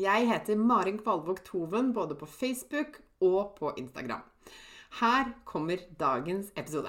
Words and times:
Jeg 0.00 0.24
heter 0.24 0.56
Marin 0.56 0.96
Kvalvåg 0.96 1.42
Toven 1.44 1.90
både 1.92 2.14
på 2.16 2.24
Facebook 2.24 2.94
og 3.20 3.58
på 3.58 3.74
Instagram. 3.76 4.22
Her 5.02 5.34
kommer 5.44 5.82
dagens 6.00 6.46
episode. 6.56 6.88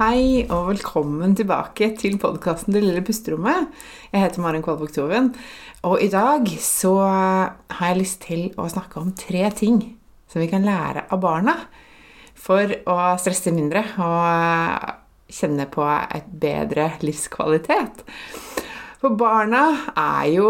Hei 0.00 0.48
og 0.50 0.72
velkommen 0.72 1.36
tilbake 1.38 1.92
til 2.02 2.18
podkasten 2.18 2.74
Det 2.74 2.82
lille 2.82 3.04
pusterommet. 3.06 3.70
Jeg 4.10 4.24
heter 4.24 4.42
Marin 4.42 4.66
Kvalvåg 4.66 4.90
Toven, 4.90 5.30
og 5.86 6.02
i 6.02 6.10
dag 6.10 6.50
så 6.58 6.96
har 6.98 7.86
jeg 7.92 8.00
lyst 8.00 8.26
til 8.26 8.48
å 8.58 8.66
snakke 8.66 8.98
om 8.98 9.14
tre 9.14 9.46
ting 9.54 9.78
som 10.26 10.42
vi 10.42 10.50
kan 10.50 10.66
lære 10.66 11.06
av 11.14 11.22
barna 11.22 11.60
for 12.34 12.74
å 12.90 12.98
stresse 13.22 13.54
mindre 13.54 13.86
og 14.02 14.98
kjenne 15.30 15.70
på 15.70 15.86
et 15.86 16.26
bedre 16.42 16.90
livskvalitet. 17.06 18.02
For 19.00 19.16
barna 19.16 19.64
er 19.96 20.26
jo 20.34 20.48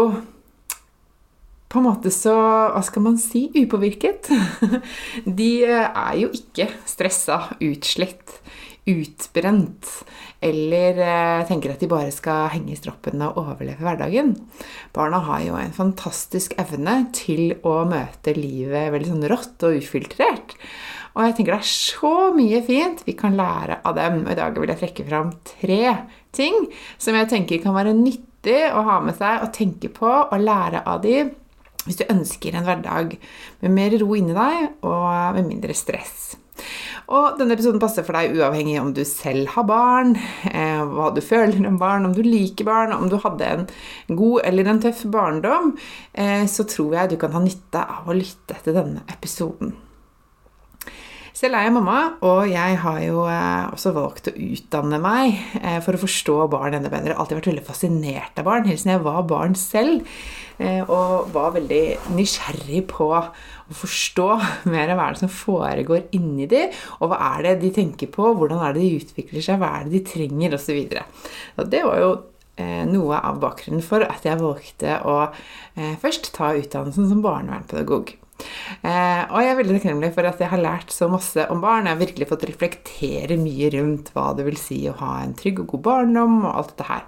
på 1.71 1.79
en 1.79 1.85
måte 1.87 2.11
så 2.11 2.33
Hva 2.73 2.81
skal 2.83 3.05
man 3.05 3.19
si? 3.21 3.45
Upåvirket. 3.55 4.27
De 5.39 5.53
er 5.63 6.17
jo 6.19 6.31
ikke 6.35 6.67
stressa, 6.83 7.45
utslitt, 7.63 8.41
utbrent 8.91 9.87
eller 10.41 10.97
eh, 11.05 11.43
tenker 11.45 11.71
at 11.71 11.83
de 11.83 11.87
bare 11.87 12.09
skal 12.11 12.49
henge 12.49 12.73
i 12.73 12.77
stroppene 12.79 13.27
og 13.29 13.37
overleve 13.43 13.85
hverdagen. 13.85 14.33
Barna 14.91 15.19
har 15.27 15.43
jo 15.45 15.59
en 15.59 15.75
fantastisk 15.75 16.55
evne 16.59 16.95
til 17.13 17.53
å 17.61 17.83
møte 17.87 18.33
livet 18.33 18.89
veldig 18.91 19.11
sånn 19.11 19.27
rått 19.29 19.67
og 19.67 19.77
ufiltrert. 19.77 20.57
Og 21.13 21.27
jeg 21.27 21.37
tenker 21.37 21.53
det 21.53 21.61
er 21.61 21.69
så 21.69 22.31
mye 22.33 22.63
fint 22.65 23.05
vi 23.05 23.13
kan 23.19 23.37
lære 23.37 23.79
av 23.85 23.95
dem. 23.99 24.23
I 24.25 24.39
dag 24.39 24.57
vil 24.57 24.73
jeg 24.73 24.81
trekke 24.81 25.07
fram 25.07 25.31
tre 25.53 25.83
ting 26.33 26.57
som 26.97 27.15
jeg 27.15 27.29
tenker 27.31 27.61
kan 27.61 27.77
være 27.77 27.93
nyttig 27.95 28.30
nyttig 28.41 28.73
å 28.73 28.81
ha 28.83 28.99
med 29.01 29.15
seg 29.17 29.43
og 29.43 29.53
tenke 29.53 29.89
på 29.89 30.09
og 30.09 30.41
lære 30.41 30.83
av 30.85 31.01
de 31.01 31.29
hvis 31.85 31.97
du 31.97 32.05
ønsker 32.09 32.53
en 32.53 32.65
hverdag 32.65 33.17
med 33.61 33.71
mer 33.71 33.91
ro 33.97 34.15
inni 34.15 34.33
deg 34.33 34.83
og 34.85 35.35
med 35.35 35.47
mindre 35.47 35.73
stress. 35.73 36.35
Og 37.09 37.39
denne 37.39 37.55
episoden 37.55 37.81
passer 37.81 38.05
for 38.05 38.13
deg 38.13 38.37
uavhengig 38.37 38.77
om 38.79 38.91
du 38.93 39.01
selv 39.03 39.49
har 39.55 39.65
barn, 39.65 40.13
eh, 40.45 40.83
hva 40.85 41.09
du 41.13 41.21
føler 41.21 41.65
om 41.65 41.79
barn, 41.81 42.05
om 42.05 42.13
du 42.13 42.21
liker 42.21 42.65
barn, 42.65 42.93
om 42.93 43.09
du 43.09 43.17
hadde 43.17 43.49
en 43.49 43.67
god 44.07 44.45
eller 44.45 44.69
en 44.69 44.81
tøff 44.81 45.03
barndom, 45.09 45.73
eh, 46.13 46.45
så 46.45 46.63
tror 46.69 46.93
jeg 46.93 47.09
du 47.09 47.17
kan 47.17 47.33
ha 47.33 47.41
nytte 47.41 47.81
av 47.81 48.07
å 48.07 48.13
lytte 48.13 48.61
til 48.61 48.77
denne 48.77 49.01
episoden. 49.09 49.73
Selv 51.31 51.55
er 51.55 51.63
jeg 51.63 51.73
mamma, 51.73 51.99
og 52.27 52.41
jeg 52.51 52.77
har 52.83 52.97
jo 53.05 53.21
eh, 53.31 53.69
også 53.71 53.93
valgt 53.95 54.27
å 54.27 54.33
utdanne 54.35 54.97
meg 54.99 55.37
eh, 55.61 55.77
for 55.83 55.95
å 55.95 56.01
forstå 56.01 56.33
barn 56.51 56.75
enda 56.75 56.91
bedre. 56.91 57.13
Jeg 57.13 57.15
har 57.15 57.23
alltid 57.23 57.37
vært 57.37 57.49
veldig 57.53 57.63
fascinert 57.69 58.41
av 58.41 58.47
barn, 58.49 58.67
helt 58.67 58.81
siden 58.81 58.97
jeg 58.97 59.03
var 59.05 59.21
barn 59.29 59.55
selv. 59.55 60.09
Eh, 60.59 60.81
og 60.83 61.31
var 61.31 61.53
veldig 61.55 62.11
nysgjerrig 62.17 62.83
på 62.91 63.07
å 63.15 63.23
forstå 63.79 64.27
mer 64.73 64.91
av 64.91 64.99
hva 64.99 65.07
det 65.13 65.21
som 65.21 65.31
foregår 65.31 66.09
inni 66.17 66.49
de, 66.51 66.65
og 66.99 67.13
hva 67.13 67.21
er 67.31 67.47
det 67.47 67.55
de 67.63 67.71
tenker 67.79 68.11
på, 68.11 68.33
hvordan 68.35 68.59
er 68.67 68.75
det 68.75 68.83
de 68.83 68.99
utvikler 68.99 69.45
seg, 69.47 69.61
hva 69.61 69.71
er 69.77 69.87
det 69.87 69.95
de 69.95 70.05
trenger, 70.11 70.57
osv. 70.59 70.83
Det 71.71 71.85
var 71.87 72.03
jo 72.03 72.11
noe 72.91 73.17
av 73.25 73.39
bakgrunnen 73.41 73.81
for 73.81 74.03
at 74.05 74.27
jeg 74.27 74.37
valgte 74.37 74.99
å 75.07 75.15
først 76.03 76.27
ta 76.35 76.51
utdannelsen 76.59 77.07
som 77.09 77.23
barnevernspedagog. 77.23 78.11
Eh, 78.81 79.21
og 79.27 79.37
jeg 79.41 79.51
er 79.51 79.59
veldig 79.59 79.77
takknemlig 79.77 80.11
for 80.15 80.29
at 80.29 80.41
jeg 80.41 80.51
har 80.51 80.61
lært 80.61 80.93
så 80.93 81.09
masse 81.11 81.45
om 81.53 81.63
barn. 81.63 81.87
Jeg 81.87 81.95
har 81.95 82.03
virkelig 82.03 82.29
fått 82.31 82.47
reflektere 82.49 83.39
mye 83.41 83.71
rundt 83.77 84.11
hva 84.15 84.31
det 84.37 84.47
vil 84.47 84.59
si 84.59 84.83
å 84.89 84.97
ha 85.01 85.15
en 85.21 85.35
trygg 85.37 85.63
og 85.63 85.75
god 85.75 85.85
barndom 85.87 86.37
og 86.43 86.51
alt 86.51 86.75
dette 86.75 86.89
her. 86.89 87.07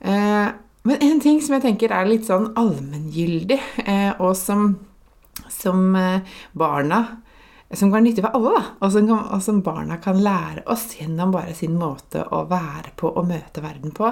Eh, 0.00 0.48
men 0.88 1.04
en 1.04 1.22
ting 1.22 1.40
som 1.44 1.56
jeg 1.56 1.66
tenker 1.66 1.92
er 1.92 2.08
litt 2.08 2.28
sånn 2.28 2.52
allmenngyldig, 2.56 3.58
eh, 3.84 4.12
og 4.16 4.36
som, 4.38 4.70
som 5.52 5.90
barna 6.56 7.02
som 7.76 7.92
kan 7.92 8.04
nytte 8.04 8.22
for 8.24 8.32
alle, 8.36 8.54
da, 8.54 8.62
og 8.80 8.92
som, 8.94 9.08
kan, 9.10 9.24
og 9.34 9.42
som, 9.44 9.60
barna 9.64 9.98
kan 10.00 10.20
lære 10.24 10.64
oss 10.72 10.86
gjennom 10.96 11.34
bare 11.34 11.52
sin 11.56 11.76
måte 11.76 12.22
å 12.32 12.46
være 12.48 12.94
på 12.96 13.10
og 13.12 13.28
møte 13.28 13.60
verden 13.64 13.92
på, 13.96 14.08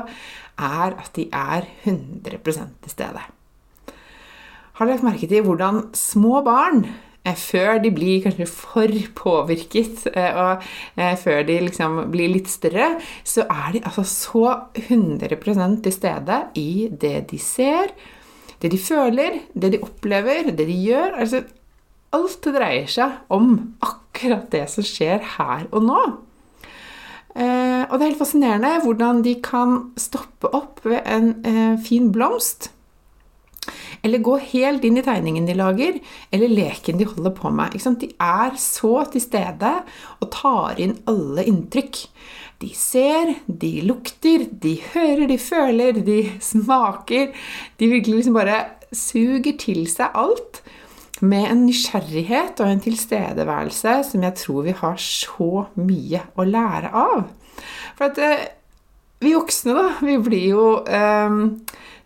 er 0.60 0.96
at 1.00 1.12
de 1.16 1.28
er 1.32 1.68
100% 1.86 2.76
til 2.84 2.92
stede. 2.92 3.24
Har 4.76 4.84
du 4.84 4.92
lagt 4.92 5.06
merke 5.06 5.24
til 5.24 5.40
hvordan 5.40 5.86
små 5.96 6.42
barn 6.44 6.82
eh, 7.24 7.36
før 7.40 7.78
de 7.80 7.88
blir 7.96 8.20
kanskje 8.26 8.44
for 8.50 8.92
påvirket, 9.16 10.02
eh, 10.12 10.36
og 10.36 10.66
eh, 11.00 11.14
før 11.16 11.46
de 11.48 11.56
liksom 11.64 12.02
blir 12.12 12.28
litt 12.34 12.50
større, 12.52 12.90
så 13.24 13.46
er 13.48 13.72
de 13.72 13.82
altså 13.88 14.04
så 14.04 14.52
100 14.76 15.80
til 15.80 15.96
stede 15.96 16.42
i 16.60 16.90
det 16.92 17.30
de 17.32 17.40
ser, 17.40 17.94
det 18.60 18.74
de 18.74 18.80
føler, 18.80 19.40
det 19.54 19.72
de 19.72 19.80
opplever, 19.80 20.52
det 20.52 20.68
de 20.68 20.76
gjør. 20.76 21.16
Altså, 21.24 21.42
alt 22.12 22.44
dreier 22.44 22.86
seg 22.88 23.16
om 23.32 23.56
akkurat 23.80 24.46
det 24.52 24.66
som 24.72 24.84
skjer 24.84 25.24
her 25.38 25.66
og 25.72 25.88
nå. 25.88 26.04
Og 27.36 27.92
det 27.92 28.00
er 28.00 28.08
helt 28.08 28.20
fascinerende 28.22 28.78
hvordan 28.80 29.18
de 29.26 29.34
kan 29.44 29.74
stoppe 30.00 30.48
opp 30.56 30.80
ved 30.88 31.04
en 31.04 31.76
fin 31.84 32.08
blomst 32.14 32.70
eller 34.02 34.24
gå 34.24 34.36
helt 34.52 34.84
inn 34.86 34.98
i 35.00 35.04
tegningen 35.06 35.48
de 35.48 35.56
lager, 35.58 35.98
eller 36.34 36.52
leken 36.52 37.00
de 37.00 37.08
holder 37.08 37.34
på 37.36 37.52
med. 37.54 37.76
De 38.00 38.10
er 38.22 38.58
så 38.60 38.94
til 39.12 39.24
stede 39.24 39.72
og 40.20 40.30
tar 40.34 40.82
inn 40.82 40.96
alle 41.10 41.46
inntrykk. 41.48 42.02
De 42.62 42.70
ser, 42.72 43.34
de 43.46 43.72
lukter, 43.84 44.46
de 44.48 44.78
hører, 44.94 45.26
de 45.28 45.36
føler, 45.40 46.00
de 46.06 46.20
smaker. 46.40 47.34
De 47.76 47.90
virkelig 47.90 48.22
liksom 48.22 48.38
bare 48.38 48.62
suger 48.96 49.58
til 49.60 49.84
seg 49.90 50.14
alt 50.16 50.62
med 51.24 51.48
en 51.48 51.64
nysgjerrighet 51.64 52.60
og 52.60 52.70
en 52.70 52.82
tilstedeværelse 52.84 53.98
som 54.10 54.24
jeg 54.24 54.36
tror 54.40 54.66
vi 54.66 54.76
har 54.76 55.00
så 55.00 55.66
mye 55.80 56.22
å 56.36 56.44
lære 56.48 56.92
av. 56.92 57.26
For 57.96 58.10
at 58.10 58.20
eh, 58.20 58.46
vi 59.20 59.32
voksne, 59.34 59.74
da, 59.76 59.86
vi 60.04 60.18
blir 60.20 60.48
jo 60.50 60.64
eh, 60.84 61.36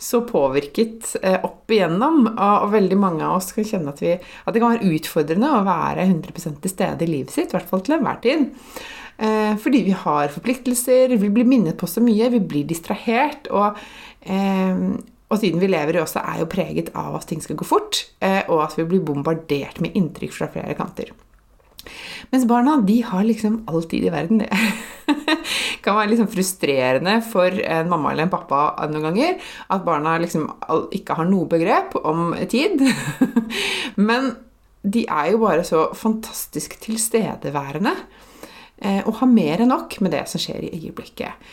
så 0.00 0.22
påvirket 0.24 1.16
eh, 1.22 1.42
opp 1.44 1.70
igjennom, 1.70 2.22
og 2.32 2.70
veldig 2.72 2.96
mange 3.00 3.26
av 3.26 3.36
oss 3.36 3.52
kan 3.52 3.66
kjenne 3.68 3.92
at, 3.92 4.00
vi, 4.00 4.14
at 4.16 4.56
det 4.56 4.62
kan 4.62 4.72
være 4.72 4.94
utfordrende 4.96 5.52
å 5.52 5.60
være 5.66 6.06
100 6.06 6.56
til 6.62 6.72
stede 6.72 7.04
i 7.04 7.10
livet 7.10 7.34
sitt, 7.34 7.52
i 7.52 7.58
hvert 7.58 7.68
fall 7.68 7.84
til 7.84 7.98
enhver 7.98 8.20
tid. 8.24 8.46
Eh, 9.20 9.52
fordi 9.60 9.82
vi 9.90 9.96
har 10.04 10.32
forpliktelser, 10.32 11.12
vi 11.20 11.32
blir 11.32 11.48
minnet 11.48 11.76
på 11.80 11.88
så 11.90 12.00
mye, 12.04 12.32
vi 12.32 12.40
blir 12.40 12.68
distrahert. 12.70 13.50
Og, 13.52 13.76
eh, 14.24 14.86
og 15.30 15.42
tiden 15.42 15.60
vi 15.60 15.68
lever 15.68 15.98
i 15.98 16.02
også 16.02 16.24
er 16.24 16.40
jo 16.40 16.48
preget 16.50 16.88
av 16.96 17.20
at 17.20 17.28
ting 17.28 17.44
skal 17.44 17.60
gå 17.60 17.68
fort, 17.68 18.00
og 18.50 18.64
at 18.64 18.72
vi 18.74 18.88
blir 18.88 19.04
bombardert 19.06 19.78
med 19.78 19.94
inntrykk 19.94 20.32
fra 20.34 20.48
flere 20.50 20.74
kanter. 20.74 21.12
Mens 22.30 22.46
barna 22.48 22.76
de 22.86 23.00
har 23.06 23.24
liksom 23.26 23.62
all 23.70 23.84
tid 23.88 24.06
i 24.06 24.12
verden. 24.12 24.42
Det 24.42 24.50
kan 25.84 25.96
være 25.98 26.12
liksom 26.12 26.30
frustrerende 26.30 27.16
for 27.26 27.54
en 27.64 27.90
mamma 27.90 28.12
eller 28.12 28.28
en 28.28 28.32
pappa 28.32 28.88
noen 28.90 29.08
ganger 29.08 29.50
at 29.72 29.86
barna 29.86 30.18
liksom 30.22 30.46
ikke 30.96 31.16
har 31.18 31.28
noe 31.30 31.48
begrep 31.50 31.96
om 32.02 32.34
tid. 32.50 32.84
Men 34.08 34.34
de 34.82 35.04
er 35.08 35.32
jo 35.32 35.42
bare 35.42 35.64
så 35.66 35.88
fantastisk 35.96 36.78
tilstedeværende 36.80 37.92
eh, 38.80 39.02
og 39.04 39.18
har 39.20 39.28
mer 39.28 39.60
enn 39.60 39.72
nok 39.74 39.98
med 40.04 40.14
det 40.16 40.24
som 40.30 40.40
skjer 40.40 40.64
i 40.64 40.72
øyeblikket. 40.78 41.50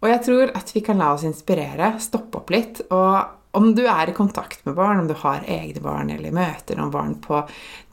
Og 0.00 0.08
jeg 0.08 0.24
tror 0.24 0.52
at 0.56 0.70
vi 0.72 0.82
kan 0.84 1.00
la 1.00 1.10
oss 1.12 1.26
inspirere, 1.28 1.96
stoppe 2.00 2.40
opp 2.40 2.52
litt 2.54 2.80
og 2.88 3.39
om 3.56 3.72
du 3.74 3.82
er 3.88 4.10
i 4.10 4.14
kontakt 4.14 4.62
med 4.66 4.76
barn, 4.78 5.02
om 5.02 5.08
du 5.08 5.14
har 5.24 5.46
egne 5.50 5.82
barn 5.82 6.10
eller 6.14 6.34
møter 6.34 6.78
noen 6.78 6.92
barn 6.94 7.16
på 7.22 7.42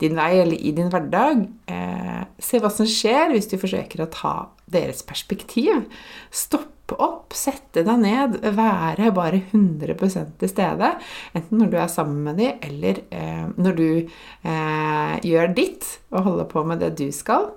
din 0.01 0.17
vei 0.17 0.31
eller 0.43 0.57
i 0.57 0.73
din 0.77 0.91
hverdag, 0.93 1.47
eh, 1.73 2.23
se 2.37 2.61
hva 2.61 2.69
som 2.73 2.89
skjer 2.89 3.33
hvis 3.33 3.49
du 3.49 3.57
forsøker 3.57 4.03
å 4.03 4.11
ta 4.13 4.35
deres 4.69 5.01
perspektiv. 5.07 5.87
Stoppe 6.29 6.97
opp, 7.01 7.33
sette 7.35 7.83
deg 7.87 8.03
ned, 8.03 8.37
være 8.55 9.11
bare 9.15 9.41
100% 9.49 10.37
til 10.39 10.51
stede. 10.51 10.93
Enten 11.33 11.63
når 11.63 11.71
du 11.71 11.77
er 11.81 11.91
sammen 11.91 12.21
med 12.27 12.37
dem, 12.41 12.59
eller 12.69 13.01
eh, 13.09 13.47
når 13.57 13.79
du 13.79 13.89
eh, 13.97 15.15
gjør 15.25 15.55
ditt 15.57 15.89
og 16.13 16.27
holder 16.29 16.51
på 16.53 16.67
med 16.69 16.85
det 16.85 16.93
du 17.01 17.07
skal. 17.15 17.49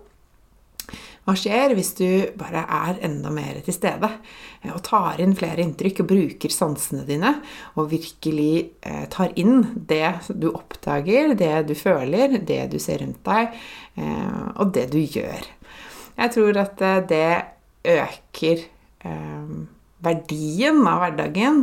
Hva 1.29 1.35
skjer 1.37 1.75
hvis 1.77 1.93
du 1.99 2.07
bare 2.41 2.63
er 2.65 3.01
enda 3.05 3.31
mer 3.33 3.61
til 3.65 3.77
stede 3.77 4.09
eh, 4.09 4.71
og 4.73 4.81
tar 4.87 5.21
inn 5.21 5.37
flere 5.37 5.61
inntrykk 5.63 6.03
og 6.05 6.11
bruker 6.15 6.55
sansene 6.55 7.05
dine 7.09 7.35
og 7.77 7.91
virkelig 7.93 8.55
eh, 8.81 9.05
tar 9.13 9.35
inn 9.41 9.67
det 9.91 10.33
du 10.33 10.49
oppdager, 10.51 11.35
det 11.39 11.53
du 11.69 11.75
føler, 11.79 12.39
det 12.41 12.63
du 12.73 12.79
ser 12.83 13.05
rundt 13.05 13.21
deg, 13.27 13.59
eh, 14.01 14.47
og 14.57 14.73
det 14.77 14.89
du 14.95 15.01
gjør? 15.03 15.45
Jeg 16.21 16.35
tror 16.35 16.59
at 16.61 16.81
det 17.09 17.29
øker 17.89 18.67
verdien 20.05 20.81
av 20.85 20.99
hverdagen. 21.01 21.63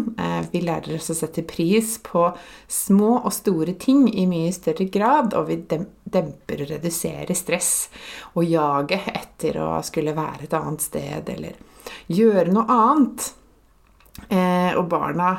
Vi 0.49 0.63
lærer 0.65 0.95
oss 0.95 1.11
å 1.13 1.17
sette 1.19 1.43
pris 1.45 1.99
på 2.01 2.23
små 2.65 3.19
og 3.19 3.29
store 3.35 3.75
ting 3.77 4.07
i 4.09 4.25
mye 4.29 4.49
større 4.55 4.87
grad, 4.89 5.35
og 5.37 5.51
vi 5.51 5.59
demper 6.13 6.63
og 6.63 6.71
reduserer 6.71 7.37
stress 7.37 7.71
og 8.35 8.47
jaget 8.47 9.09
etter 9.13 9.59
å 9.63 9.69
skulle 9.85 10.15
være 10.17 10.47
et 10.47 10.57
annet 10.57 10.85
sted 10.85 11.31
eller 11.35 11.57
gjøre 12.11 12.53
noe 12.55 12.67
annet. 12.73 13.29
Eh, 14.27 14.73
og 14.75 14.87
barna 14.91 15.31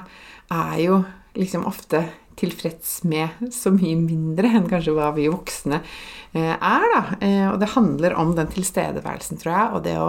er 0.55 0.79
jo 0.85 1.03
liksom 1.39 1.67
ofte 1.69 2.05
tilfreds 2.39 3.03
med 3.03 3.51
så 3.55 3.73
mye 3.75 3.97
mindre 3.99 4.51
enn 4.55 4.69
kanskje 4.71 4.95
hva 4.95 5.11
vi 5.17 5.27
voksne 5.31 5.81
eh, 5.81 6.55
er. 6.55 6.87
Da. 6.93 7.03
Eh, 7.25 7.47
og 7.51 7.59
det 7.63 7.73
handler 7.75 8.15
om 8.21 8.35
den 8.39 8.51
tilstedeværelsen, 8.53 9.41
tror 9.43 9.55
jeg, 9.55 9.71
og 9.75 9.85
det 9.87 9.97
å 9.99 10.09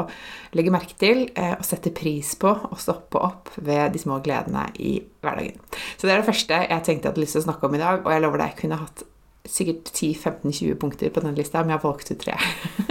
legge 0.57 0.73
merke 0.73 0.97
til 1.01 1.25
eh, 1.33 1.55
og 1.55 1.65
sette 1.65 1.93
pris 1.95 2.35
på 2.39 2.51
og 2.53 2.77
stoppe 2.81 3.21
opp 3.21 3.53
ved 3.57 3.95
de 3.95 4.01
små 4.01 4.19
gledene 4.25 4.67
i 4.77 4.99
hverdagen. 5.23 5.57
Så 5.97 6.05
det 6.05 6.15
er 6.15 6.21
det 6.21 6.29
første 6.29 6.63
jeg 6.65 6.85
tenkte 6.85 7.09
jeg 7.09 7.13
hadde 7.13 7.25
lyst 7.25 7.37
til 7.37 7.43
å 7.43 7.47
snakke 7.49 7.69
om 7.69 7.77
i 7.77 7.83
dag, 7.83 8.03
og 8.05 8.13
jeg 8.13 8.25
lover 8.25 8.43
deg 8.43 8.53
jeg 8.53 8.61
kunne 8.63 8.83
hatt 8.83 9.05
sikkert 9.51 9.91
10-15-20 9.93 10.75
punkter 10.81 11.13
på 11.13 11.23
den 11.23 11.37
lista, 11.37 11.63
men 11.63 11.73
jeg 11.73 11.81
har 11.81 11.87
valgt 11.87 12.11
ut 12.13 12.21
tre. 12.21 12.35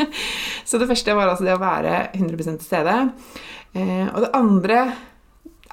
så 0.69 0.81
det 0.81 0.89
første 0.91 1.15
var 1.17 1.33
altså 1.33 1.47
det 1.47 1.55
å 1.57 1.63
være 1.63 1.95
100 2.19 2.45
til 2.49 2.67
stede. 2.67 2.97
Og 3.79 4.19
det 4.25 4.31
andre, 4.35 4.79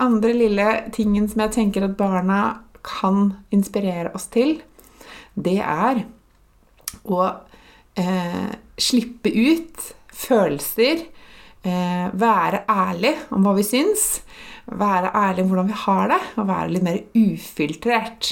andre 0.03 0.33
lille 0.35 0.67
tingen 0.93 1.29
som 1.31 1.45
jeg 1.45 1.55
tenker 1.55 1.87
at 1.87 1.97
barna 1.97 2.41
kan 2.85 3.33
inspirere 3.55 4.13
oss 4.15 4.27
til, 4.33 4.59
det 5.35 5.57
er 5.59 6.03
å 7.11 7.21
eh, 7.99 8.51
slippe 8.77 9.31
ut 9.31 9.89
følelser, 10.15 11.05
eh, 11.67 12.07
være 12.13 12.63
ærlig 12.71 13.15
om 13.35 13.45
hva 13.45 13.55
vi 13.57 13.65
syns, 13.67 14.05
være 14.65 15.11
ærlig 15.13 15.43
om 15.43 15.51
hvordan 15.51 15.69
vi 15.69 15.81
har 15.85 16.07
det, 16.13 16.21
og 16.39 16.47
være 16.49 16.71
litt 16.73 16.85
mer 16.85 17.01
ufiltrert. 17.17 18.31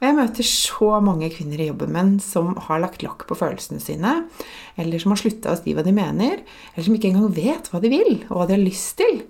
Og 0.00 0.06
jeg 0.08 0.16
møter 0.16 0.46
så 0.48 0.90
mange 1.04 1.28
kvinner 1.32 1.60
i 1.60 1.68
jobben 1.68 1.92
min 1.92 2.12
som 2.24 2.54
har 2.68 2.80
lagt 2.80 3.02
lokk 3.04 3.26
på 3.28 3.36
følelsene 3.36 3.82
sine, 3.84 4.14
eller 4.80 5.02
som 5.02 5.12
har 5.12 5.20
slutta 5.20 5.52
å 5.52 5.58
si 5.60 5.74
hva 5.76 5.84
de 5.84 5.92
mener, 5.96 6.40
eller 6.72 6.86
som 6.86 6.96
ikke 6.96 7.10
engang 7.12 7.34
vet 7.36 7.68
hva 7.68 7.82
de 7.82 7.92
vil, 7.92 8.14
og 8.30 8.38
hva 8.38 8.48
de 8.48 8.56
har 8.56 8.64
lyst 8.64 8.96
til. 9.00 9.20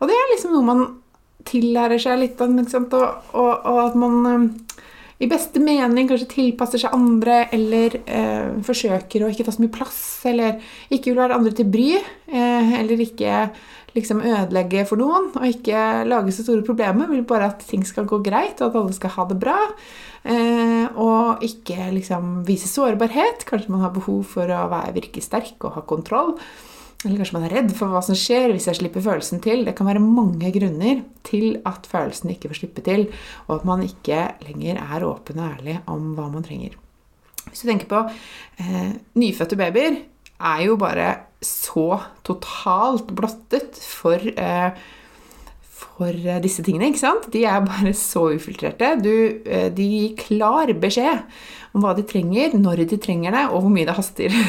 Og 0.00 0.10
det 0.10 0.18
er 0.18 0.34
liksom 0.34 0.52
noe 0.56 0.68
man 0.68 0.84
tillærer 1.48 2.00
seg 2.00 2.20
litt, 2.20 2.40
og, 2.40 2.92
og, 2.92 3.52
og, 3.56 3.78
at 3.82 3.96
man 3.98 4.18
eh, 4.28 4.44
i 5.22 5.28
beste 5.30 5.60
mening 5.62 6.08
kanskje 6.10 6.30
tilpasser 6.32 6.82
seg 6.82 6.96
andre, 6.96 7.44
eller 7.54 8.00
eh, 8.02 8.48
forsøker 8.66 9.22
å 9.22 9.30
ikke 9.30 9.46
ta 9.46 9.54
så 9.54 9.62
mye 9.62 9.74
plass, 9.74 10.00
eller 10.26 10.58
ikke 10.90 11.12
vil 11.12 11.20
være 11.20 11.36
andre 11.38 11.54
til 11.58 11.68
bry, 11.70 11.92
eh, 12.00 12.72
eller 12.80 13.04
ikke 13.04 13.44
liksom 13.94 14.22
ødelegge 14.24 14.86
for 14.88 14.98
noen, 14.98 15.28
og 15.36 15.46
ikke 15.46 16.02
lage 16.08 16.34
så 16.34 16.46
store 16.46 16.64
problemer. 16.66 17.10
Vil 17.12 17.26
bare 17.28 17.52
at 17.52 17.62
ting 17.68 17.84
skal 17.86 18.08
gå 18.08 18.18
greit, 18.24 18.58
og 18.58 18.70
at 18.70 18.80
alle 18.80 18.96
skal 18.96 19.14
ha 19.14 19.28
det 19.30 19.38
bra. 19.42 19.58
Eh, 20.22 20.98
og 21.02 21.44
ikke 21.44 21.90
liksom 21.94 22.42
vise 22.48 22.70
sårbarhet. 22.72 23.46
Kanskje 23.48 23.74
man 23.74 23.84
har 23.84 23.94
behov 23.94 24.24
for 24.34 24.48
å 24.48 24.64
være, 24.72 24.96
virke 24.96 25.22
sterk 25.24 25.68
og 25.68 25.76
ha 25.76 25.86
kontroll. 25.86 26.36
Eller 27.02 27.18
kanskje 27.18 27.34
man 27.34 27.46
er 27.48 27.54
redd 27.56 27.72
for 27.74 27.90
hva 27.90 28.02
som 28.04 28.16
skjer 28.18 28.52
hvis 28.54 28.68
jeg 28.70 28.78
slipper 28.78 29.02
følelsen 29.02 29.42
til. 29.42 29.64
Det 29.66 29.74
kan 29.78 29.88
være 29.88 30.02
mange 30.02 30.52
grunner 30.54 31.02
til 31.26 31.58
at 31.66 31.88
følelsen 31.90 32.30
ikke 32.34 32.52
får 32.52 32.60
slippe 32.60 32.84
til, 32.86 33.08
og 33.48 33.56
at 33.58 33.66
man 33.68 33.82
ikke 33.86 34.20
lenger 34.46 34.78
er 34.82 35.06
åpen 35.08 35.42
og 35.42 35.48
ærlig 35.56 35.80
om 35.90 36.12
hva 36.16 36.28
man 36.30 36.46
trenger. 36.46 36.78
Hvis 37.48 37.64
du 37.64 37.68
tenker 37.68 37.90
på 37.90 38.04
eh, 38.62 38.94
nyfødte 39.18 39.58
babyer, 39.58 39.98
er 40.42 40.64
jo 40.66 40.78
bare 40.78 41.10
så 41.42 41.98
totalt 42.26 43.10
blottet 43.18 43.78
for 43.82 44.22
eh, 44.30 44.70
for 45.82 46.12
eh, 46.12 46.40
disse 46.42 46.64
tingene. 46.64 46.90
ikke 46.90 47.02
sant? 47.02 47.28
De 47.32 47.44
er 47.48 47.64
bare 47.66 47.94
så 47.98 48.28
ufiltrerte. 48.36 48.94
Du, 49.02 49.14
eh, 49.44 49.68
de 49.74 49.88
gir 49.88 50.14
klar 50.20 50.72
beskjed 50.82 51.26
om 51.72 51.84
hva 51.84 51.94
de 51.96 52.04
trenger, 52.04 52.52
når 52.58 52.84
de 52.90 52.98
trenger 53.00 53.32
det, 53.32 53.46
og 53.48 53.64
hvor 53.64 53.72
mye 53.72 53.88
det 53.88 53.98
haster. 53.98 54.38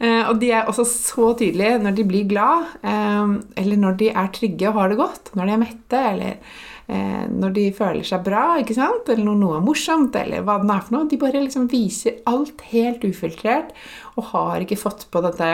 Eh, 0.00 0.22
og 0.30 0.38
de 0.40 0.48
er 0.54 0.68
også 0.70 0.84
så 0.86 1.26
tydelige 1.36 1.74
når 1.82 1.92
de 1.98 2.04
blir 2.08 2.28
glad, 2.30 2.70
eller 2.80 3.80
når 3.82 3.98
de 4.00 4.06
er 4.08 4.30
trygge 4.32 4.70
og 4.70 4.78
har 4.78 4.88
det 4.88 4.96
godt. 4.96 5.28
Når 5.36 5.50
de 5.50 5.52
er 5.52 5.60
mette, 5.60 6.00
eller 6.12 7.26
når 7.34 7.52
de 7.58 7.64
føler 7.76 8.06
seg 8.08 8.22
bra, 8.24 8.44
ikke 8.62 8.78
sant? 8.78 9.10
eller 9.10 9.26
når 9.26 9.36
noe 9.42 9.58
er 9.58 9.66
morsomt, 9.66 10.16
eller 10.16 10.46
hva 10.46 10.56
det 10.62 10.70
er 10.72 10.86
for 10.86 10.94
noe. 10.96 11.08
De 11.10 11.20
bare 11.20 11.42
liksom 11.44 11.68
viser 11.68 12.22
alt 12.30 12.64
helt 12.70 13.04
ufiltrert 13.04 13.74
og 14.14 14.30
har 14.30 14.64
ikke 14.64 14.80
fått 14.80 15.04
på 15.12 15.20
dette 15.26 15.50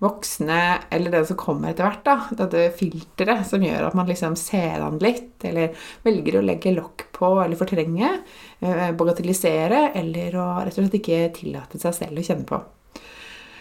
voksne, 0.00 0.60
eller 0.90 1.12
det 1.12 1.26
som 1.28 1.36
kommer 1.36 1.70
etter 1.70 1.84
hvert, 1.84 2.04
da, 2.06 2.16
dette 2.38 2.70
filteret 2.78 3.44
som 3.48 3.60
gjør 3.64 3.90
at 3.90 3.96
man 3.98 4.08
liksom 4.08 4.36
ser 4.38 4.80
an 4.80 4.96
litt, 5.02 5.34
eller 5.44 5.74
velger 6.06 6.38
å 6.38 6.44
legge 6.44 6.72
lokk 6.72 7.10
på 7.16 7.34
eller 7.42 7.58
fortrenge, 7.60 8.14
eh, 8.64 8.86
bagatellisere, 8.96 9.90
eller 10.00 10.38
å 10.40 10.46
rett 10.64 10.72
og 10.72 10.86
slett 10.86 10.96
ikke 11.02 11.20
tillate 11.36 11.80
seg 11.82 11.98
selv 11.98 12.22
å 12.22 12.24
kjenne 12.24 12.48
på. 12.48 12.62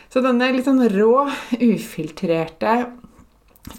Så 0.10 0.24
denne 0.26 0.48
litt 0.56 0.66
sånn 0.66 0.82
rå, 0.90 1.28
ufiltrerte 1.60 2.78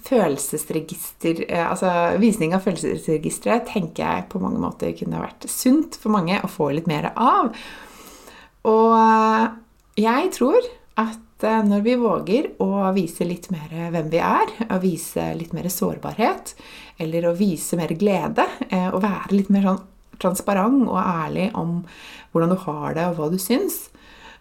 følelsesregister, 0.05 1.45
eh, 1.49 1.65
altså 1.65 2.19
visning 2.21 2.53
av 2.55 2.67
følelsesregisteret 2.67 3.73
tenker 3.73 4.05
jeg 4.05 4.29
på 4.31 4.43
mange 4.43 4.61
måter 4.61 4.93
kunne 4.99 5.23
vært 5.25 5.49
sunt 5.51 5.97
for 5.97 6.13
mange 6.13 6.37
å 6.45 6.53
få 6.53 6.69
litt 6.77 6.91
mer 6.91 7.09
av. 7.17 7.51
Og 8.69 8.95
eh, 9.01 9.49
jeg 10.05 10.31
tror 10.37 10.71
at 11.01 11.19
Eh, 11.43 11.61
når 11.65 11.85
vi 11.85 11.95
våger 12.01 12.49
å 12.61 12.91
vise 12.97 13.25
litt 13.25 13.49
mer 13.53 13.71
hvem 13.95 14.11
vi 14.13 14.21
er, 14.21 14.53
å 14.69 14.81
vise 14.83 15.31
litt 15.39 15.55
mer 15.57 15.71
sårbarhet, 15.73 16.55
eller 17.01 17.29
å 17.29 17.37
vise 17.37 17.79
mer 17.81 17.95
glede, 17.97 18.45
og 18.69 18.99
eh, 19.01 19.01
være 19.07 19.37
litt 19.37 19.53
mer 19.53 19.71
sånn 19.71 19.87
transparent 20.21 20.85
og 20.85 20.99
ærlig 21.01 21.49
om 21.57 21.79
hvordan 22.35 22.53
du 22.53 22.59
har 22.67 22.97
det, 22.97 23.07
og 23.09 23.17
hva 23.17 23.31
du 23.33 23.39
syns, 23.41 23.87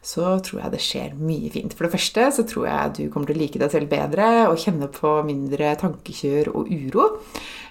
så 0.03 0.37
tror 0.43 0.61
jeg 0.63 0.73
det 0.73 0.81
skjer 0.83 1.15
mye 1.19 1.51
fint. 1.51 1.73
For 1.75 1.85
det 1.85 1.93
første 1.95 2.27
så 2.35 2.45
tror 2.47 2.67
jeg 2.69 2.93
du 2.97 3.01
kommer 3.11 3.29
til 3.29 3.39
å 3.39 3.41
like 3.41 3.59
deg 3.59 3.71
selv 3.73 3.91
bedre 3.91 4.27
og 4.47 4.59
kjenne 4.59 4.87
på 4.95 5.13
mindre 5.27 5.73
tankekjør 5.79 6.51
og 6.53 6.71
uro. 6.71 7.07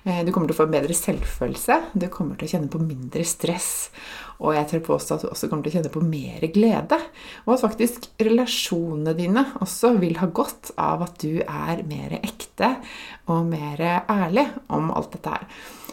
Eh, 0.08 0.22
du 0.24 0.32
kommer 0.32 0.48
til 0.48 0.56
å 0.56 0.58
få 0.62 0.66
en 0.68 0.72
bedre 0.72 0.94
selvfølelse. 0.96 1.76
Du 2.00 2.06
kommer 2.12 2.38
til 2.38 2.48
å 2.48 2.52
kjenne 2.54 2.70
på 2.72 2.80
mindre 2.80 3.24
stress. 3.28 3.90
Og 4.38 4.54
jeg 4.54 4.68
tør 4.70 4.84
påstå 4.86 5.16
at 5.16 5.24
du 5.24 5.28
også 5.28 5.50
kommer 5.50 5.66
til 5.66 5.74
å 5.74 5.76
kjenne 5.76 5.92
på 5.92 6.04
mer 6.06 6.46
glede. 6.54 6.98
Og 7.44 7.56
at 7.56 7.64
faktisk 7.66 8.08
relasjonene 8.22 9.12
dine 9.18 9.44
også 9.60 9.92
vil 9.98 10.16
ha 10.22 10.30
godt 10.32 10.72
av 10.80 11.04
at 11.04 11.20
du 11.20 11.42
er 11.42 11.84
mer 11.88 12.16
ekte 12.22 12.76
og 13.28 13.50
mer 13.50 13.82
ærlig 14.00 14.46
om 14.72 14.88
alt 14.94 15.12
dette 15.18 15.34
her. 15.34 15.46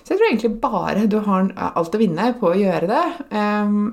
Så 0.06 0.14
jeg 0.14 0.22
tror 0.22 0.30
egentlig 0.30 0.56
bare 0.62 1.08
du 1.10 1.20
har 1.26 1.52
alt 1.66 1.96
å 1.98 2.00
vinne 2.00 2.32
på 2.40 2.54
å 2.54 2.58
gjøre 2.60 2.92
det. 2.92 3.06
Ehm, 3.36 3.86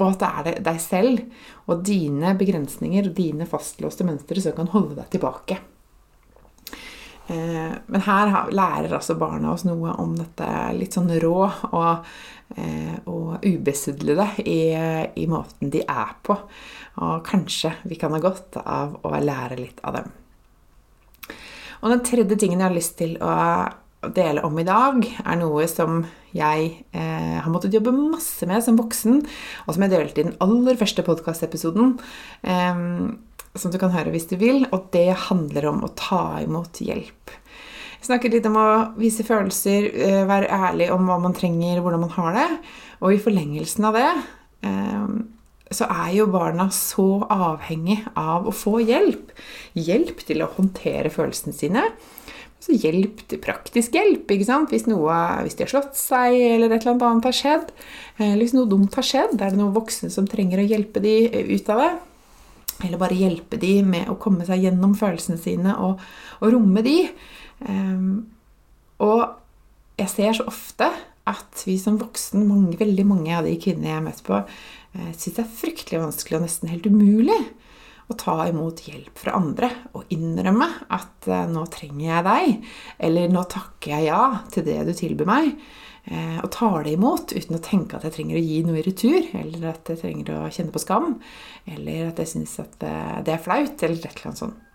og 0.00 0.06
at 0.08 0.20
det 0.20 0.54
er 0.56 0.64
deg 0.66 0.80
selv 0.82 1.70
og 1.70 1.84
dine 1.86 2.34
begrensninger 2.36 3.08
og 3.08 3.16
dine 3.16 3.46
fastlåste 3.48 4.04
mønstre 4.08 4.42
som 4.42 4.56
kan 4.56 4.72
holde 4.74 4.98
deg 4.98 5.12
tilbake. 5.14 5.60
Eh, 7.30 7.72
men 7.86 8.04
her 8.06 8.50
lærer 8.50 8.96
altså 8.96 9.14
barna 9.20 9.54
oss 9.54 9.66
noe 9.68 9.94
om 10.02 10.16
dette 10.18 10.46
litt 10.74 10.96
sånn 10.96 11.12
rå 11.22 11.36
og, 11.46 12.08
eh, 12.56 12.96
og 13.06 13.44
ubesudlede 13.46 14.26
i, 14.42 14.60
i 15.22 15.26
måten 15.30 15.70
de 15.70 15.84
er 15.86 16.16
på. 16.26 16.36
Og 17.00 17.20
kanskje 17.26 17.76
vi 17.86 17.98
kan 18.00 18.16
ha 18.16 18.22
godt 18.22 18.58
av 18.64 18.98
å 19.06 19.14
lære 19.14 19.60
litt 19.60 19.84
av 19.86 20.00
dem. 20.00 20.10
Og 21.80 21.94
den 21.94 22.02
tredje 22.04 22.36
tingen 22.36 22.60
jeg 22.60 22.68
har 22.68 22.76
lyst 22.76 22.98
til 22.98 23.14
å 23.24 23.30
dele 24.16 24.42
om 24.44 24.56
i 24.58 24.64
dag, 24.64 25.04
er 25.04 25.38
noe 25.40 25.66
som 25.68 26.02
jeg 26.32 26.68
eh, 26.96 27.36
har 27.42 27.50
måttet 27.52 27.74
jobbe 27.74 27.92
masse 27.92 28.46
med 28.48 28.62
som 28.64 28.78
voksen, 28.78 29.18
og 29.66 29.74
som 29.74 29.84
jeg 29.84 29.92
delte 29.92 30.22
i 30.22 30.28
den 30.28 30.38
aller 30.44 30.78
første 30.80 31.04
podkastepisoden. 31.04 31.98
Eh, 32.42 32.84
som 33.58 33.72
du 33.72 33.78
kan 33.82 33.92
høre 33.94 34.12
hvis 34.14 34.28
du 34.30 34.36
vil. 34.40 34.64
Og 34.70 34.90
det 34.94 35.08
handler 35.28 35.70
om 35.72 35.82
å 35.86 35.92
ta 35.98 36.40
imot 36.44 36.82
hjelp. 36.84 37.34
Jeg 38.00 38.08
snakket 38.08 38.38
litt 38.38 38.46
om 38.48 38.56
å 38.56 38.68
vise 38.96 39.26
følelser, 39.26 39.90
eh, 39.92 40.22
være 40.28 40.48
ærlig 40.48 40.88
om 40.94 41.04
hva 41.08 41.18
man 41.20 41.36
trenger, 41.36 41.82
hvordan 41.82 42.06
man 42.06 42.14
har 42.16 42.32
det. 42.38 42.48
Og 43.02 43.12
i 43.12 43.20
forlengelsen 43.20 43.84
av 43.90 43.98
det 43.98 44.08
eh, 44.64 45.10
så 45.70 45.86
er 45.86 46.14
jo 46.16 46.30
barna 46.32 46.70
så 46.74 47.22
avhengig 47.30 48.00
av 48.18 48.48
å 48.48 48.54
få 48.54 48.80
hjelp. 48.82 49.34
Hjelp 49.78 50.24
til 50.26 50.42
å 50.42 50.50
håndtere 50.56 51.12
følelsene 51.12 51.54
sine. 51.54 51.84
Så 52.60 52.74
hjelp 52.76 53.22
til 53.28 53.40
praktisk 53.40 53.94
hjelp. 53.96 54.28
ikke 54.28 54.48
sant? 54.48 54.72
Hvis, 54.72 54.88
noe, 54.90 55.14
hvis 55.44 55.56
de 55.56 55.64
har 55.64 55.72
slått 55.72 55.96
seg, 55.96 56.36
eller 56.56 56.72
et 56.72 56.84
eller 56.84 57.06
annet 57.06 57.28
har 57.30 57.36
skjedd. 57.36 57.70
Eller 58.18 58.42
hvis 58.42 58.56
noe 58.56 58.68
dumt 58.68 58.96
har 58.98 59.06
skjedd, 59.06 59.36
er 59.38 59.52
det 59.52 59.60
noen 59.60 59.76
voksne 59.76 60.10
som 60.12 60.28
trenger 60.28 60.60
å 60.60 60.68
hjelpe 60.68 61.00
de 61.04 61.14
ut 61.54 61.72
av 61.72 61.84
det. 61.84 61.92
Eller 62.84 63.00
bare 63.00 63.18
hjelpe 63.18 63.58
de 63.60 63.80
med 63.86 64.10
å 64.10 64.18
komme 64.20 64.46
seg 64.48 64.64
gjennom 64.64 64.94
følelsene 64.98 65.40
sine 65.40 65.76
og, 65.84 66.00
og 66.40 66.52
romme 66.54 66.82
de. 66.86 66.96
Um, 67.66 68.26
og 69.04 69.24
jeg 70.00 70.12
ser 70.14 70.36
så 70.38 70.46
ofte 70.48 70.88
at 71.30 71.62
vi 71.66 71.76
som 71.80 71.98
voksen, 72.00 72.46
mange, 72.48 72.78
veldig 72.80 73.04
mange 73.06 73.34
av 73.36 73.46
de 73.46 73.56
kvinnene 73.60 73.90
jeg 73.90 73.98
har 73.98 74.06
møtt 74.06 74.22
på, 74.26 74.40
uh, 74.40 75.10
syns 75.12 75.36
det 75.36 75.44
er 75.44 75.58
fryktelig 75.60 76.04
vanskelig 76.06 76.40
og 76.40 76.46
nesten 76.46 76.72
helt 76.72 76.88
umulig 76.88 77.40
å 78.10 78.16
ta 78.18 78.40
imot 78.48 78.82
hjelp 78.88 79.20
fra 79.22 79.36
andre 79.38 79.68
og 79.94 80.08
innrømme 80.14 80.66
at 80.90 81.28
uh, 81.30 81.44
'nå 81.50 81.66
trenger 81.70 82.06
jeg 82.08 82.26
deg', 82.26 82.72
eller 83.06 83.30
'nå 83.30 83.44
takker 83.52 83.94
jeg 83.94 84.08
ja 84.10 84.24
til 84.50 84.66
det 84.66 84.80
du 84.88 84.92
tilbyr 84.96 85.28
meg', 85.28 85.52
eh, 85.52 85.60
og 86.42 86.48
tar 86.54 86.84
det 86.86 86.94
imot 86.96 87.34
uten 87.36 87.58
å 87.58 87.62
tenke 87.62 87.98
at 87.98 88.06
jeg 88.06 88.14
trenger 88.16 88.38
å 88.38 88.42
gi 88.42 88.58
noe 88.64 88.80
i 88.80 88.84
retur, 88.86 89.28
eller 89.36 89.66
at 89.70 89.90
jeg 89.92 90.00
trenger 90.00 90.32
å 90.38 90.48
kjenne 90.48 90.74
på 90.74 90.82
skam, 90.82 91.12
eller 91.68 92.08
at 92.08 92.22
jeg 92.22 92.32
syns 92.32 92.56
at 92.62 92.82
eh, 92.86 93.20
det 93.26 93.34
er 93.34 93.44
flaut, 93.44 93.76
eller 93.84 94.00
et 94.00 94.08
eller 94.08 94.30
annet 94.30 94.42
sånt. 94.42 94.66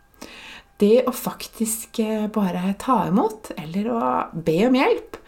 Det 0.79 1.05
å 1.07 1.13
faktisk 1.15 2.01
bare 2.35 2.73
ta 2.81 3.05
imot, 3.07 3.53
eller 3.55 3.89
å 3.95 3.99
be 4.35 4.57
om 4.67 4.75
hjelp, 4.75 5.19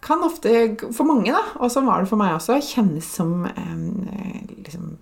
kan 0.00 0.22
ofte, 0.24 0.52
for 0.94 1.08
mange, 1.08 1.32
da, 1.34 1.42
og 1.58 1.72
sånn 1.74 1.88
var 1.88 2.02
det 2.02 2.10
for 2.10 2.20
meg 2.20 2.36
også, 2.36 2.60
kjennes 2.64 3.08
som 3.18 3.42
eh, 3.50 4.54
liksom, 4.54 4.94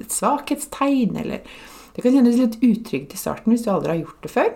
et 0.00 0.12
svakhetstegn, 0.12 1.16
eller 1.22 1.42
det 1.94 2.02
kan 2.02 2.14
kjennes 2.14 2.38
litt 2.40 2.60
utrygt 2.62 3.14
i 3.14 3.18
starten 3.20 3.54
hvis 3.54 3.64
du 3.66 3.72
aldri 3.72 3.94
har 3.94 4.02
gjort 4.02 4.24
det 4.24 4.32
før. 4.32 4.54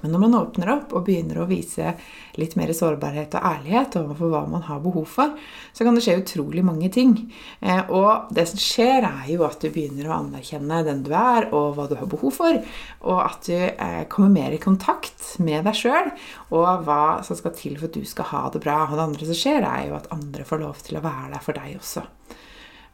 Men 0.00 0.14
når 0.14 0.20
man 0.22 0.36
åpner 0.38 0.70
opp 0.72 0.94
og 0.96 1.04
begynner 1.04 1.42
å 1.42 1.48
vise 1.50 1.92
litt 2.40 2.54
mer 2.56 2.70
sårbarhet 2.72 3.34
og 3.36 3.44
ærlighet 3.44 3.98
overfor 4.00 4.30
hva 4.32 4.40
man 4.48 4.64
har 4.64 4.80
behov 4.80 5.04
for, 5.12 5.34
så 5.76 5.84
kan 5.84 5.98
det 5.98 6.04
skje 6.06 6.16
utrolig 6.22 6.64
mange 6.64 6.88
ting. 6.94 7.12
Eh, 7.60 7.90
og 7.92 8.32
det 8.32 8.46
som 8.48 8.62
skjer, 8.62 9.04
er 9.04 9.28
jo 9.34 9.44
at 9.44 9.60
du 9.60 9.68
begynner 9.68 10.08
å 10.08 10.16
anerkjenne 10.22 10.80
den 10.86 11.04
du 11.04 11.12
er, 11.12 11.50
og 11.52 11.76
hva 11.76 11.88
du 11.90 11.98
har 12.00 12.08
behov 12.08 12.32
for. 12.40 12.62
Og 13.04 13.20
at 13.20 13.50
du 13.50 13.58
eh, 13.58 14.02
kommer 14.12 14.32
mer 14.32 14.56
i 14.56 14.62
kontakt 14.62 15.34
med 15.44 15.68
deg 15.68 15.76
sjøl, 15.76 16.08
og 16.56 16.86
hva 16.88 17.20
som 17.26 17.36
skal 17.38 17.54
til 17.58 17.76
for 17.76 17.90
at 17.90 18.00
du 18.00 18.08
skal 18.08 18.30
ha 18.32 18.46
det 18.54 18.64
bra. 18.64 18.86
Og 18.88 18.96
det 18.96 19.06
andre 19.10 19.28
som 19.28 19.40
skjer, 19.44 19.68
er 19.68 19.90
jo 19.90 19.98
at 20.00 20.08
andre 20.14 20.48
får 20.48 20.64
lov 20.64 20.80
til 20.88 20.98
å 20.98 21.04
være 21.04 21.34
der 21.36 21.44
for 21.44 21.60
deg 21.60 21.76
også. 21.76 22.06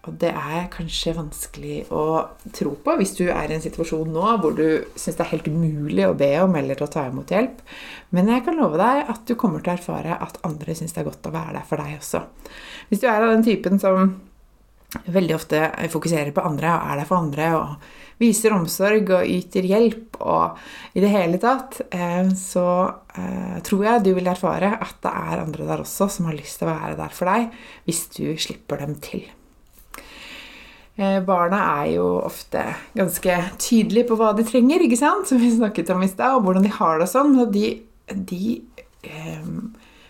Og 0.08 0.14
det 0.20 0.30
er 0.32 0.70
kanskje 0.72 1.12
vanskelig 1.16 1.82
å 1.92 2.04
tro 2.56 2.72
på 2.84 2.94
hvis 2.98 3.12
du 3.18 3.26
er 3.28 3.50
i 3.50 3.56
en 3.58 3.64
situasjon 3.64 4.08
nå 4.14 4.36
hvor 4.40 4.56
du 4.56 4.64
syns 4.96 5.18
det 5.18 5.26
er 5.26 5.32
helt 5.34 5.50
umulig 5.52 6.06
å 6.08 6.16
be 6.16 6.30
om 6.40 6.56
eller 6.56 6.80
å 6.80 6.88
ta 6.90 7.04
imot 7.10 7.34
hjelp. 7.34 7.60
Men 8.16 8.32
jeg 8.32 8.46
kan 8.46 8.56
love 8.56 8.80
deg 8.80 9.12
at 9.12 9.28
du 9.28 9.36
kommer 9.36 9.60
til 9.60 9.74
å 9.74 9.76
erfare 9.76 10.16
at 10.24 10.40
andre 10.48 10.76
syns 10.78 10.96
det 10.96 11.04
er 11.04 11.10
godt 11.10 11.28
å 11.28 11.34
være 11.34 11.58
der 11.58 11.68
for 11.68 11.84
deg 11.84 11.98
også. 12.00 12.24
Hvis 12.88 13.04
du 13.04 13.08
er 13.10 13.20
av 13.20 13.34
den 13.34 13.46
typen 13.46 13.80
som 13.82 14.16
veldig 14.88 15.34
ofte 15.36 15.66
fokuserer 15.92 16.32
på 16.32 16.44
andre 16.48 16.72
og 16.72 16.92
er 16.92 17.00
der 17.02 17.08
for 17.08 17.20
andre 17.20 17.48
og 17.58 17.88
viser 18.18 18.54
omsorg 18.56 19.12
og 19.14 19.28
yter 19.30 19.66
hjelp 19.68 20.16
og 20.24 20.58
i 20.96 21.02
det 21.04 21.10
hele 21.12 21.38
tatt, 21.42 21.82
eh, 21.92 22.32
så 22.34 22.66
eh, 23.14 23.58
tror 23.66 23.84
jeg 23.84 24.06
du 24.06 24.14
vil 24.16 24.30
erfare 24.32 24.72
at 24.78 24.96
det 25.04 25.12
er 25.12 25.44
andre 25.44 25.68
der 25.68 25.84
også 25.84 26.08
som 26.16 26.30
har 26.30 26.38
lyst 26.38 26.58
til 26.58 26.70
å 26.70 26.74
være 26.74 26.96
der 26.98 27.14
for 27.14 27.30
deg 27.30 27.52
hvis 27.86 28.06
du 28.16 28.24
slipper 28.40 28.80
dem 28.82 28.96
til. 29.04 29.28
Eh, 30.98 31.20
barna 31.22 31.60
er 31.78 31.92
jo 31.92 32.06
ofte 32.26 32.64
ganske 32.98 33.34
tydelige 33.62 34.08
på 34.08 34.16
hva 34.18 34.32
de 34.34 34.42
trenger, 34.46 34.82
ikke 34.82 34.98
sant? 34.98 35.28
som 35.30 35.38
vi 35.38 35.52
snakket 35.54 35.92
om 35.94 36.02
i 36.02 36.10
stad, 36.10 36.34
og 36.34 36.46
hvordan 36.46 36.64
de 36.66 36.72
har 36.74 36.98
det 36.98 37.06
og 37.06 37.12
sånn. 37.12 37.36
De, 37.54 37.68
de, 38.10 38.56
ehm, 39.06 39.60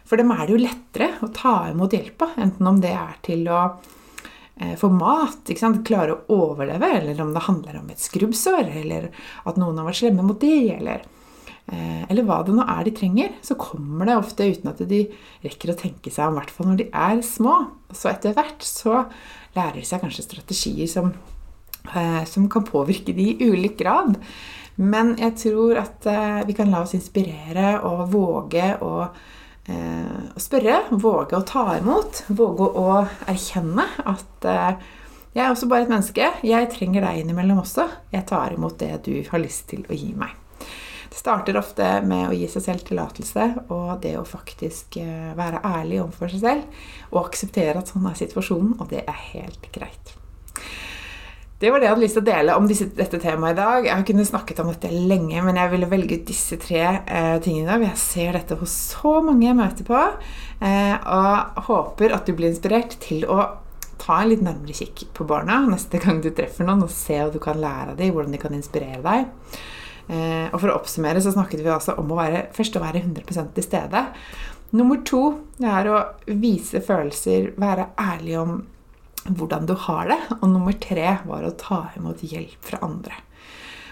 for 0.09 0.17
dem 0.17 0.33
er 0.33 0.47
det 0.47 0.55
jo 0.55 0.63
lettere 0.63 1.11
å 1.21 1.29
ta 1.37 1.53
imot 1.69 1.93
hjelpa, 1.93 2.31
enten 2.41 2.71
om 2.71 2.81
det 2.81 2.95
er 2.97 3.19
til 3.27 3.45
å 3.53 3.61
eh, 4.57 4.73
få 4.81 4.89
mat, 4.95 5.53
klare 5.85 6.15
å 6.17 6.39
overleve, 6.39 6.89
eller 7.03 7.21
om 7.21 7.35
det 7.37 7.45
handler 7.51 7.83
om 7.83 7.93
et 7.93 8.01
skrubbsår, 8.01 8.73
eller 8.81 9.11
at 9.45 9.61
noen 9.61 9.77
har 9.83 9.91
vært 9.91 10.01
slemme 10.01 10.25
mot 10.25 10.41
de, 10.41 10.55
eller, 10.73 11.05
eh, 11.67 12.07
eller 12.09 12.25
hva 12.25 12.39
det 12.47 12.55
nå 12.57 12.65
er 12.65 12.89
de 12.89 12.95
trenger, 12.97 13.35
så 13.45 13.59
kommer 13.61 14.09
det 14.09 14.17
ofte 14.23 14.49
uten 14.49 14.73
at 14.73 14.81
de 14.89 15.03
rekker 15.45 15.75
å 15.75 15.77
tenke 15.85 16.09
seg 16.09 16.31
om, 16.31 16.39
i 16.39 16.41
hvert 16.41 16.57
fall 16.57 16.73
når 16.73 16.81
de 16.81 16.89
er 16.97 17.21
små. 17.29 17.59
Så 17.93 18.09
etter 18.09 18.33
hvert 18.41 18.65
så 18.65 19.05
lærer 19.57 19.85
seg 19.87 20.03
kanskje 20.05 20.27
strategier 20.27 20.91
som, 20.91 21.13
eh, 21.95 22.25
som 22.25 22.49
kan 22.51 22.67
påvirke 22.67 23.15
de 23.17 23.31
i 23.33 23.51
ulik 23.51 23.79
grad. 23.79 24.17
Men 24.77 25.17
jeg 25.19 25.37
tror 25.43 25.81
at 25.81 26.07
eh, 26.07 26.45
vi 26.47 26.55
kan 26.55 26.71
la 26.71 26.85
oss 26.85 26.95
inspirere 26.95 27.81
og 27.83 28.09
våge 28.13 28.71
å, 28.81 29.09
eh, 29.67 30.21
å 30.35 30.43
spørre. 30.43 30.85
Våge 30.91 31.39
å 31.39 31.47
ta 31.47 31.79
imot. 31.79 32.25
Våge 32.29 32.71
å 32.79 33.03
erkjenne 33.27 33.89
at 34.07 34.49
jeg 35.35 35.45
er 35.45 35.53
også 35.53 35.69
bare 35.71 35.87
et 35.87 35.93
menneske. 35.93 36.33
Jeg 36.43 36.71
trenger 36.73 37.05
deg 37.05 37.23
innimellom 37.23 37.63
også. 37.63 37.89
Jeg 38.15 38.27
tar 38.27 38.55
imot 38.55 38.79
det 38.81 38.95
du 39.07 39.15
har 39.31 39.43
lyst 39.43 39.69
til 39.71 39.85
å 39.87 39.95
gi 39.95 40.13
meg. 40.19 40.35
Det 41.09 41.17
starter 41.17 41.57
ofte 41.59 41.89
med 42.07 42.29
å 42.29 42.37
gi 42.37 42.49
seg 42.53 42.65
selv 42.65 42.85
tillatelse 42.89 43.49
og 43.73 43.99
det 44.05 44.15
å 44.21 44.27
faktisk 44.29 45.01
eh, 45.01 45.33
være 45.39 45.65
ærlig 45.65 46.03
overfor 46.05 46.33
seg 46.33 46.45
selv 46.45 47.13
og 47.13 47.25
akseptere 47.25 47.81
at 47.81 47.91
sånn 47.91 48.07
er 48.11 48.19
situasjonen, 48.19 48.77
og 48.79 48.91
det 48.93 49.05
er 49.07 49.21
helt 49.33 49.71
greit. 49.75 50.15
Det 51.59 51.73
var 51.75 51.81
det 51.81 51.89
jeg 51.89 51.91
hadde 51.91 52.05
lyst 52.05 52.15
til 52.15 52.23
å 52.23 52.29
dele 52.29 52.55
om 52.55 52.67
disse, 52.71 52.87
dette 52.95 53.19
temaet 53.19 53.57
i 53.57 53.59
dag. 53.59 53.87
Jeg 53.89 53.91
har 53.97 54.05
kunnet 54.07 54.29
snakket 54.29 54.61
om 54.63 54.69
dette 54.71 54.91
lenge, 54.95 55.41
men 55.43 55.57
jeg 55.59 55.73
ville 55.73 55.89
velge 55.91 56.21
ut 56.21 56.29
disse 56.29 56.59
tre 56.63 56.85
eh, 57.01 57.39
tingene. 57.43 57.81
Jeg 57.89 57.99
ser 57.99 58.39
dette 58.39 58.59
hos 58.61 58.75
så 58.93 59.17
mange 59.27 59.49
jeg 59.49 59.59
møter 59.59 59.89
på, 59.89 60.03
eh, 60.63 60.95
og 60.95 61.65
håper 61.67 62.15
at 62.15 62.31
du 62.31 62.37
blir 62.39 62.53
inspirert 62.53 62.95
til 63.03 63.27
å 63.27 63.41
ta 63.99 64.21
en 64.21 64.31
litt 64.31 64.45
nærmere 64.47 64.77
kikk 64.77 65.09
på 65.19 65.27
barna 65.27 65.59
neste 65.67 65.99
gang 65.99 66.23
du 66.23 66.31
treffer 66.31 66.69
noen, 66.69 66.87
og 66.87 66.95
se 66.95 67.19
hva 67.19 67.33
du 67.35 67.41
kan 67.43 67.59
lære 67.59 67.97
av 67.97 67.99
dem, 67.99 68.15
hvordan 68.15 68.37
de 68.37 68.43
kan 68.45 68.55
inspirere 68.55 69.03
deg. 69.03 69.59
Eh, 70.09 70.49
og 70.49 70.57
for 70.63 70.73
å 70.73 70.79
oppsummere 70.79 71.21
så 71.23 71.35
snakket 71.35 71.63
vi 71.65 71.73
altså 71.73 71.97
om 72.01 72.13
å 72.13 72.19
være, 72.19 72.47
først 72.57 72.79
å 72.79 72.85
være 72.85 73.03
100% 73.05 73.55
til 73.57 73.67
stede. 73.67 74.05
Nummer 74.77 75.01
to 75.09 75.23
er 75.65 75.89
å 75.89 76.01
vise 76.29 76.83
følelser, 76.85 77.53
være 77.61 77.91
ærlig 78.01 78.37
om 78.41 78.59
hvordan 79.29 79.69
du 79.69 79.75
har 79.87 80.11
det. 80.13 80.19
Og 80.41 80.49
nummer 80.51 80.77
tre 80.81 81.19
var 81.29 81.45
å 81.45 81.57
ta 81.61 81.87
imot 81.99 82.25
hjelp 82.25 82.61
fra 82.65 82.81
andre. 82.85 83.25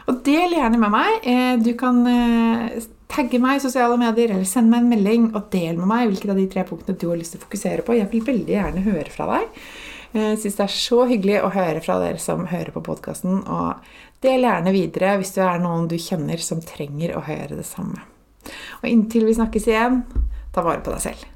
Og 0.06 0.20
del 0.26 0.54
gjerne 0.54 0.78
med 0.78 0.92
meg. 0.94 1.26
Eh, 1.26 1.56
du 1.58 1.72
kan 1.78 1.98
eh, 2.06 2.78
tagge 3.10 3.40
meg 3.42 3.58
i 3.58 3.64
sosiale 3.64 3.98
medier 4.00 4.32
eller 4.34 4.46
sende 4.48 4.72
meg 4.72 4.84
en 4.84 4.92
melding 4.92 5.26
og 5.32 5.50
del 5.52 5.80
med 5.80 5.90
meg 5.90 6.06
hvilke 6.10 6.30
av 6.32 6.40
de 6.40 6.46
tre 6.52 6.64
punktene 6.68 7.00
du 7.00 7.08
har 7.10 7.18
lyst 7.18 7.34
til 7.34 7.42
å 7.42 7.46
fokusere 7.46 7.84
på. 7.86 7.96
Jeg 7.98 8.10
vil 8.12 8.24
veldig 8.26 8.56
gjerne 8.56 8.86
høre 8.86 9.12
fra 9.12 9.28
deg. 9.32 9.60
Jeg 10.16 10.38
syns 10.40 10.56
det 10.56 10.64
er 10.64 10.72
så 10.72 11.02
hyggelig 11.10 11.40
å 11.44 11.52
høre 11.52 11.82
fra 11.84 11.98
dere 12.00 12.20
som 12.22 12.46
hører 12.48 12.72
på 12.72 12.84
podkasten. 12.86 13.42
Og 13.42 14.05
del 14.24 14.46
gjerne 14.46 14.72
videre 14.74 15.16
hvis 15.20 15.34
du 15.36 15.40
er 15.44 15.62
noen 15.62 15.88
du 15.90 15.96
kjenner 16.00 16.40
som 16.42 16.62
trenger 16.64 17.16
å 17.16 17.24
høre 17.26 17.58
det 17.58 17.66
samme. 17.68 18.02
Og 18.80 18.88
inntil 18.88 19.26
vi 19.26 19.36
snakkes 19.36 19.68
igjen, 19.70 20.02
ta 20.54 20.64
vare 20.64 20.84
på 20.84 20.94
deg 20.94 21.02
selv. 21.08 21.35